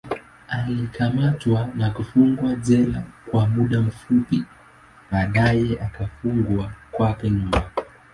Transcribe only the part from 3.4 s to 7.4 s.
muda fupi, baadaye kufungwa kwake